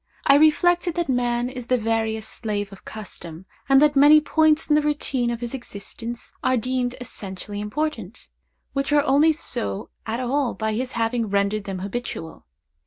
I 0.25 0.33
reflected 0.33 0.95
that 0.95 1.09
man 1.09 1.47
is 1.47 1.67
the 1.67 1.77
veriest 1.77 2.27
slave 2.31 2.71
of 2.71 2.85
custom, 2.85 3.45
and 3.69 3.79
that 3.83 3.95
many 3.95 4.19
points 4.19 4.67
in 4.67 4.73
the 4.73 4.81
routine 4.81 5.29
of 5.29 5.41
his 5.41 5.53
existence 5.53 6.33
are 6.43 6.57
deemed 6.57 6.95
essentially 6.99 7.59
important, 7.61 8.27
which 8.73 8.91
are 8.91 9.03
only 9.03 9.31
so 9.31 9.91
at 10.07 10.19
all 10.19 10.55
by 10.55 10.73
his 10.73 10.93
having 10.93 11.29
rendered 11.29 11.65
them 11.65 11.77
habitual. 11.77 12.47